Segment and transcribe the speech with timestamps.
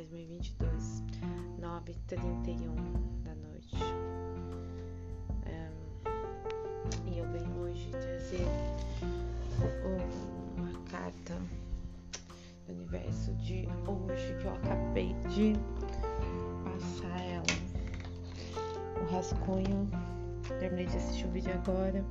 [0.00, 1.02] 2022,
[1.60, 3.76] 9h31 da noite.
[7.06, 8.46] E eu venho hoje trazer
[10.56, 11.34] uma carta
[12.66, 15.52] do universo de hoje que eu acabei de
[16.64, 17.44] passar ela.
[19.02, 19.90] O rascunho.
[20.58, 22.02] Terminei de assistir o vídeo agora.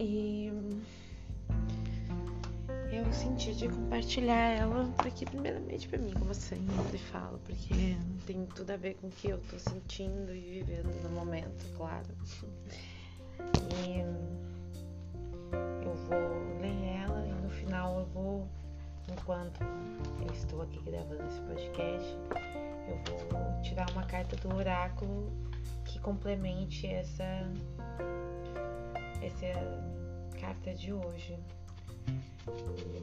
[0.00, 0.50] E
[2.96, 8.46] eu senti de compartilhar ela porque primeiramente para mim, como eu sempre falo, porque tem
[8.46, 12.06] tudo a ver com o que eu tô sentindo e vivendo no momento, claro.
[13.84, 14.00] E
[15.84, 18.48] eu vou ler ela e no final eu vou,
[19.10, 22.18] enquanto eu estou aqui gravando esse podcast,
[22.88, 22.96] eu
[23.28, 25.32] vou tirar uma carta do oráculo
[25.84, 27.24] que complemente essa
[29.22, 29.46] essa
[30.38, 31.38] carta de hoje.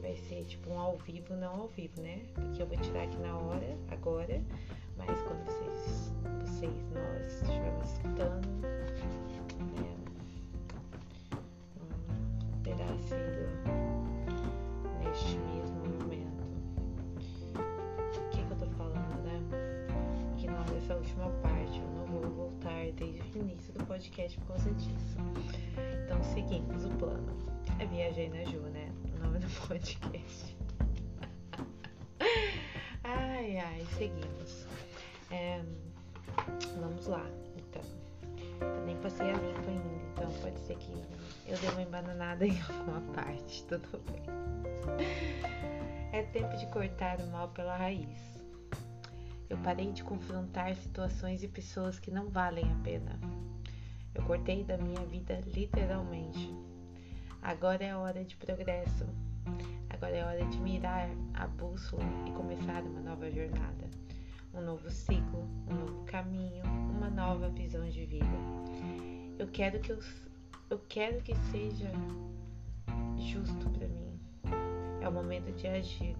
[0.00, 2.20] Vai ser tipo um ao vivo, não ao vivo, né?
[2.34, 4.42] Porque eu vou tirar aqui na hora, agora,
[4.96, 8.48] mas quando vocês, vocês, nós estivermos escutando,
[9.78, 9.92] é,
[12.62, 13.48] terá sido
[15.00, 16.42] neste mesmo momento.
[17.56, 19.40] O que, que eu tô falando, né?
[20.36, 24.48] Que não dessa última parte, eu não vou voltar desde o início do podcast por
[24.48, 25.16] causa disso.
[26.04, 27.32] Então seguimos o plano.
[27.78, 28.81] É Viajei na Ju, né?
[29.42, 30.56] Do podcast.
[33.02, 34.68] ai, ai, seguimos.
[35.32, 35.60] É,
[36.78, 37.26] vamos lá,
[37.56, 37.82] então.
[38.60, 40.92] Eu nem passei a limpo ainda, então pode ser que
[41.48, 44.22] eu dê uma embananada em alguma parte, tudo bem.
[46.12, 48.40] É tempo de cortar o mal pela raiz.
[49.50, 53.18] Eu parei de confrontar situações e pessoas que não valem a pena.
[54.14, 56.54] Eu cortei da minha vida literalmente.
[57.42, 59.04] Agora é hora de progresso.
[60.02, 63.88] Agora é hora de mirar a bússola e começar uma nova jornada.
[64.52, 68.26] Um novo ciclo, um novo caminho, uma nova visão de vida.
[69.38, 70.00] Eu quero que eu,
[70.70, 71.88] eu quero que seja
[73.16, 74.18] justo para mim.
[75.00, 76.16] É o momento de agir.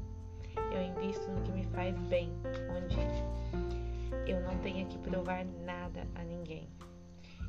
[0.73, 2.31] Eu invisto no que me faz bem,
[2.71, 6.69] onde eu não tenho que provar nada a ninguém.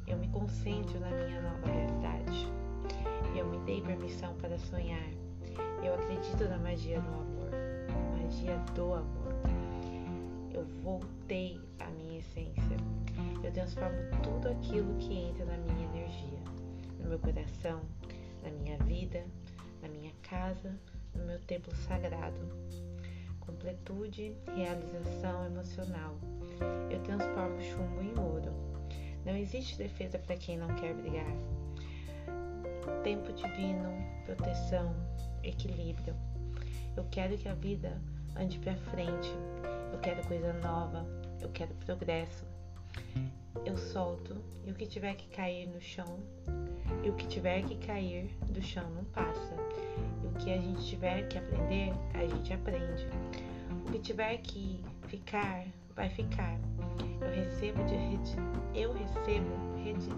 [0.07, 2.51] Eu me concentro na minha nova realidade.
[3.37, 5.22] Eu me dei permissão para sonhar.
[5.83, 7.51] Eu acredito na magia do amor,
[8.17, 9.33] magia do amor.
[10.53, 12.77] Eu voltei à minha essência.
[13.43, 16.39] Eu transformo tudo aquilo que entra na minha energia,
[16.99, 17.81] no meu coração,
[18.43, 19.23] na minha vida,
[19.81, 20.73] na minha casa,
[21.15, 22.41] no meu templo sagrado.
[23.39, 26.17] Completude, realização emocional.
[26.89, 28.53] Eu transformo chumbo em ouro.
[29.25, 31.35] Não existe defesa para quem não quer brigar.
[33.03, 33.89] Tempo divino,
[34.25, 34.95] proteção,
[35.43, 36.15] equilíbrio.
[36.95, 37.99] Eu quero que a vida
[38.35, 39.31] ande para frente.
[39.91, 41.05] Eu quero coisa nova.
[41.41, 42.45] Eu quero progresso.
[43.65, 44.35] Eu solto
[44.65, 46.19] e o que tiver que cair no chão,
[47.03, 49.55] e o que tiver que cair do chão não passa.
[50.23, 53.07] E o que a gente tiver que aprender, a gente aprende.
[53.85, 55.65] O que tiver que ficar,
[55.95, 56.57] vai ficar.
[57.21, 58.35] Eu recebo de rede,
[58.73, 60.09] eu recebo rede,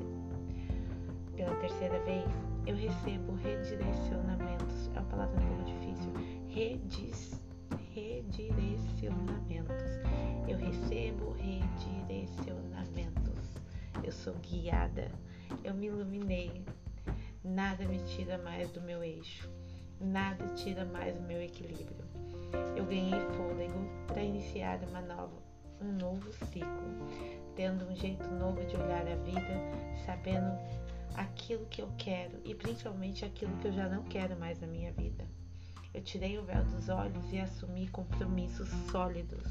[1.35, 2.25] pela terceira vez,
[2.65, 4.89] eu recebo redirecionamentos.
[4.95, 6.11] É uma palavra um pouco difícil.
[6.47, 7.39] Redis,
[7.93, 9.99] redirecionamentos.
[10.47, 13.61] Eu recebo redirecionamentos.
[14.03, 15.11] Eu sou guiada.
[15.63, 16.65] Eu me iluminei.
[17.43, 19.47] Nada me tira mais do meu eixo.
[20.01, 22.03] Nada tira mais o meu equilíbrio.
[22.75, 25.37] Eu ganhei fôlego para iniciar uma nova,
[25.81, 27.07] um novo ciclo,
[27.55, 29.61] tendo um jeito novo de olhar a vida,
[30.05, 30.57] sabendo
[31.17, 34.91] aquilo que eu quero e principalmente aquilo que eu já não quero mais na minha
[34.91, 35.25] vida.
[35.93, 39.45] Eu tirei o véu dos olhos e assumi compromissos sólidos,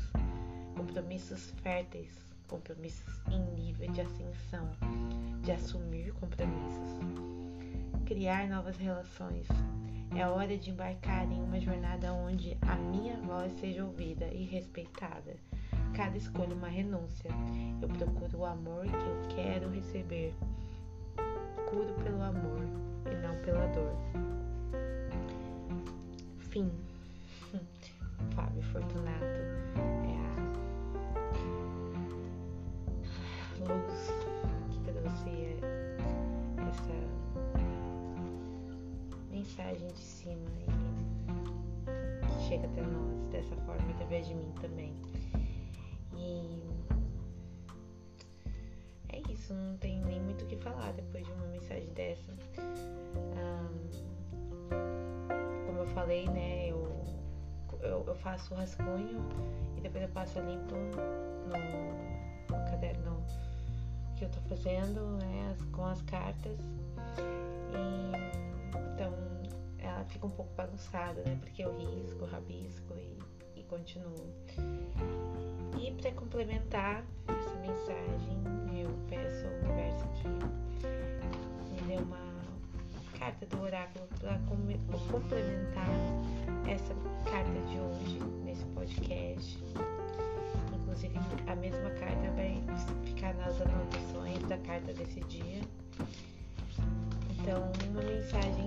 [0.76, 2.10] compromissos férteis,
[2.48, 4.70] compromissos em nível de ascensão,
[5.42, 6.98] de assumir compromissos,
[8.04, 9.48] criar novas relações.
[10.14, 15.34] É hora de embarcar em uma jornada onde a minha voz seja ouvida e respeitada.
[15.94, 17.30] Cada escolha uma renúncia.
[17.80, 20.34] Eu procuro o amor que eu quero receber.
[21.74, 22.62] Curo pelo amor
[23.10, 23.96] e não pela dor.
[26.38, 26.70] Fim.
[28.36, 30.14] Fábio Fortunato é
[33.50, 34.12] a luz
[34.70, 35.58] que trouxe
[36.68, 36.96] essa
[39.32, 44.94] mensagem de cima e chega até nós dessa forma através de mim também.
[46.16, 46.93] E
[49.44, 52.32] isso, não tem nem muito o que falar depois de uma mensagem dessa.
[53.36, 53.68] Ah,
[55.94, 56.68] falei, né?
[56.68, 57.04] Eu,
[57.82, 59.20] eu, eu faço o rascunho
[59.76, 63.24] e depois eu passo limpo no, no caderno
[64.16, 65.56] que eu tô fazendo, né?
[65.72, 66.58] Com as cartas.
[67.70, 68.12] E,
[68.94, 69.12] então
[69.78, 71.38] ela fica um pouco bagunçada, né?
[71.40, 74.26] Porque eu risco, rabisco e, e continuo.
[75.78, 77.04] E para complementar
[77.66, 78.42] mensagem,
[78.78, 80.28] eu peço ao universo que
[81.72, 82.18] me dê uma
[83.18, 84.38] carta do oráculo para
[85.10, 85.88] complementar
[86.68, 86.94] essa
[87.30, 89.58] carta de hoje nesse podcast.
[90.74, 92.62] Inclusive, a mesma carta vai
[93.04, 95.62] ficar nas anotações da carta desse dia.
[97.30, 98.66] Então, uma mensagem,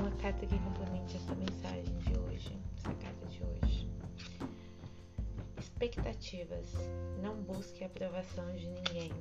[0.00, 3.85] uma carta que complemente essa mensagem de hoje, essa carta de hoje.
[5.86, 6.66] Expectativas.
[7.22, 9.12] Não busque a aprovação de ninguém.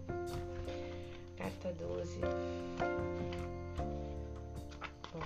[1.37, 2.19] Carta 12.
[5.13, 5.21] Bom.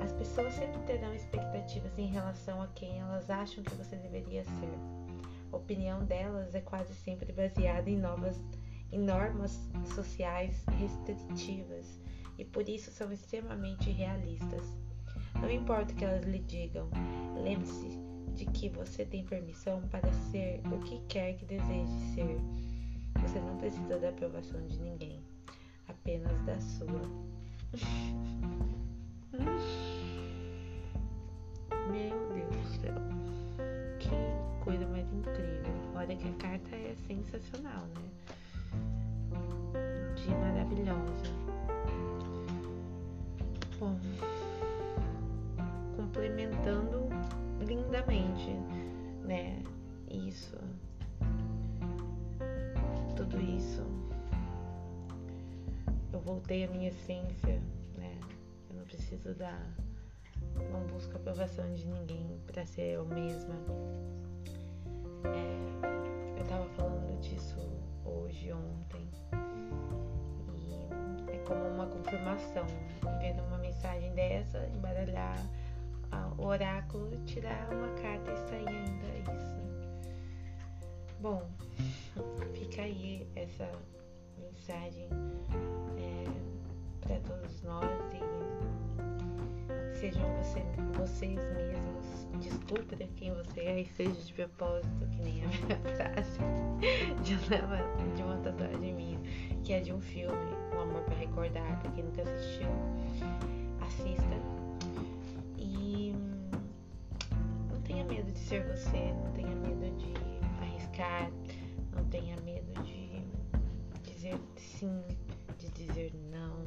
[0.00, 4.78] As pessoas sempre terão expectativas em relação a quem elas acham que você deveria ser.
[5.50, 8.40] A opinião delas é quase sempre baseada em novas
[8.92, 9.58] em normas
[9.92, 12.00] sociais restritivas
[12.38, 14.62] e por isso são extremamente realistas.
[15.40, 16.88] Não importa o que elas lhe digam,
[17.42, 17.98] lembre-se
[18.34, 22.38] de que você tem permissão para ser o que quer que deseje ser.
[23.22, 25.20] Você não precisa da aprovação de ninguém,
[25.88, 27.02] apenas da sua.
[31.90, 32.94] Meu Deus do céu,
[33.98, 35.72] que coisa mais incrível!
[35.94, 38.08] Olha que a carta é sensacional, né?
[40.14, 41.32] De maravilhosa.
[43.80, 43.98] Bom,
[47.98, 48.50] lindamente,
[49.24, 49.62] né?
[50.10, 50.56] Isso,
[53.16, 53.82] tudo isso.
[56.12, 57.60] Eu voltei à minha essência,
[57.96, 58.18] né?
[58.70, 59.74] Eu não preciso dar,
[60.70, 63.54] não busco aprovação de ninguém para ser eu mesma.
[65.24, 67.58] É, eu tava falando disso
[68.04, 69.08] hoje, ontem,
[70.54, 72.66] e é como uma confirmação,
[73.20, 75.36] vendo uma mensagem dessa, embaralhar
[76.38, 79.58] o oráculo, tirar uma carta e sair ainda isso.
[81.20, 81.50] Bom,
[82.54, 83.68] fica aí essa
[84.38, 85.08] mensagem
[85.98, 86.24] é,
[87.00, 90.62] para todos nós e sejam você,
[90.96, 92.28] vocês mesmos.
[92.40, 96.38] Desculpe quem você é e seja de propósito, que nem a minha frase
[97.24, 99.18] de uma, de uma tatuagem minha,
[99.64, 101.80] que é de um filme, Um Amor para Recordar.
[101.80, 102.68] Pra quem nunca assistiu,
[103.80, 104.67] assista
[108.48, 110.14] ser você, não tenha medo de
[110.62, 111.30] arriscar,
[111.94, 113.22] não tenha medo de
[114.02, 115.02] dizer sim,
[115.58, 116.64] de dizer não,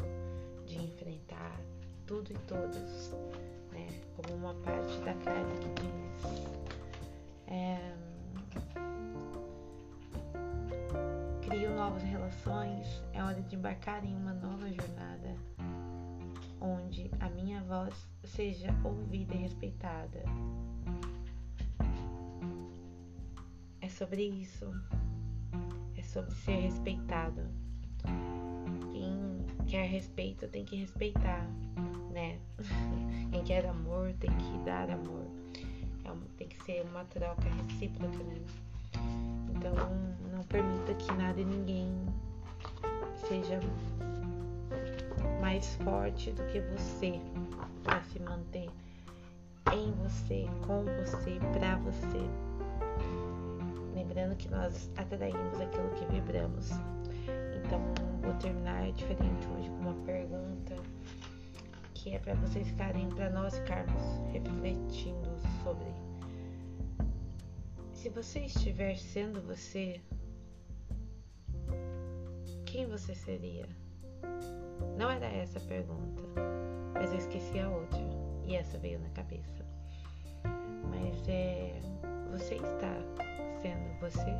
[0.64, 1.60] de enfrentar
[2.06, 3.16] tudo e todos,
[3.72, 3.88] né?
[4.16, 6.62] Como uma parte da carta que diz.
[7.48, 7.96] É,
[11.42, 15.36] crio novas relações, é hora de embarcar em uma nova jornada
[16.62, 20.24] onde a minha voz seja ouvida e respeitada.
[24.02, 24.66] Sobre isso.
[25.96, 27.44] É sobre ser respeitado.
[28.92, 31.48] Quem quer respeito tem que respeitar,
[32.10, 32.40] né?
[33.32, 35.28] Quem quer amor tem que dar amor.
[36.04, 38.42] É tem que ser uma troca recíproca, né?
[39.56, 39.72] Então
[40.34, 41.88] não permita que nada e ninguém
[43.28, 43.60] seja
[45.40, 47.22] mais forte do que você
[47.84, 48.68] para se manter
[49.72, 52.52] em você, com você, para você.
[54.02, 56.72] Lembrando que nós atraímos aquilo que vibramos.
[57.64, 57.80] Então,
[58.24, 60.76] vou terminar diferente hoje com uma pergunta
[61.94, 64.02] que é para vocês ficarem, para nós ficarmos
[64.34, 65.30] refletindo
[65.64, 65.86] sobre.
[67.94, 70.02] Se você estiver sendo você,
[72.66, 73.70] quem você seria?
[74.98, 76.24] Não era essa a pergunta,
[76.96, 78.02] mas eu esqueci a outra
[78.48, 79.64] e essa veio na cabeça.
[80.90, 81.80] Mas é.
[82.32, 82.96] Você está
[83.62, 84.34] sendo você.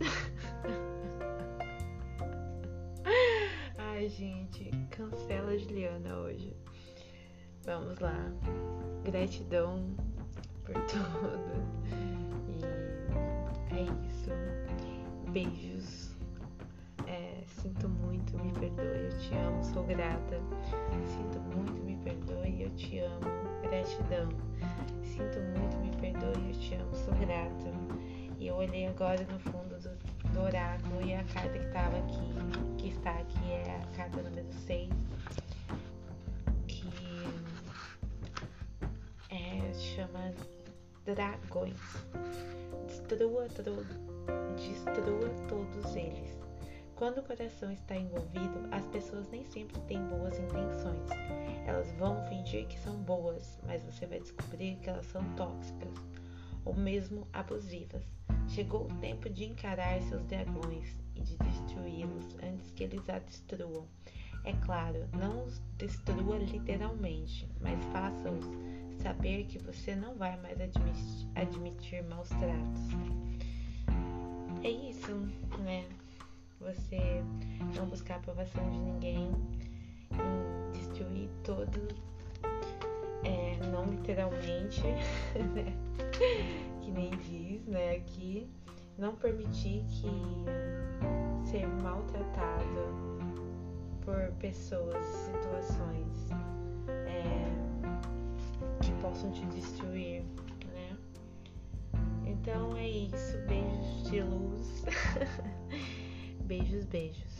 [3.78, 6.56] Ai, gente, cancela a Juliana hoje.
[7.64, 8.30] Vamos lá.
[9.04, 9.96] Gratidão
[10.64, 11.52] por tudo.
[12.48, 12.64] E
[13.74, 14.30] é isso.
[15.30, 16.12] Beijos.
[17.06, 20.40] É, sinto muito, me perdoe, eu te amo, sou grata.
[21.06, 23.20] Sinto muito, me perdoe, eu te amo.
[23.62, 24.28] Gratidão
[25.12, 27.70] sinto muito, me perdoe, eu te amo, sou grata.
[28.38, 32.78] E eu olhei agora no fundo do, do oráculo e a carta que estava aqui,
[32.78, 34.90] que está aqui é a carta número 6,
[36.66, 36.90] que
[39.30, 40.32] é, chama
[41.04, 41.76] Dragões.
[42.86, 46.41] Destrua, destrua todos eles.
[47.02, 51.10] Quando o coração está envolvido, as pessoas nem sempre têm boas intenções.
[51.66, 55.92] Elas vão fingir que são boas, mas você vai descobrir que elas são tóxicas
[56.64, 58.04] ou mesmo abusivas.
[58.46, 63.84] Chegou o tempo de encarar seus dragões e de destruí-los antes que eles a destruam.
[64.44, 68.46] É claro, não os destrua literalmente, mas faça-os
[69.02, 72.82] saber que você não vai mais admitir, admitir maus tratos.
[74.62, 75.16] É isso,
[75.64, 75.84] né?
[76.62, 77.22] Você
[77.76, 79.30] não buscar a aprovação de ninguém,
[80.72, 81.88] destruir todo,
[83.24, 84.82] é, não literalmente,
[85.54, 85.76] né?
[86.80, 88.48] que nem diz, né, aqui,
[88.98, 90.08] não permitir que
[91.50, 93.02] ser maltratado
[94.04, 96.28] por pessoas, situações
[97.06, 97.44] é,
[98.82, 100.22] que possam te destruir,
[100.72, 100.96] né?
[102.26, 104.84] Então é isso, beijos de luz,
[106.46, 107.31] beijos, beijos.